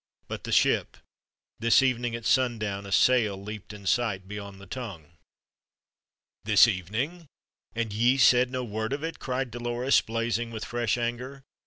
[0.27, 0.97] But the ship.
[1.59, 5.11] This evening, at sundown, a sail leaped in sight beyond the Tongue."
[6.43, 7.27] "This evening!
[7.75, 11.43] And ye said no word of it?" cried Dolores, blazing with fresh anger.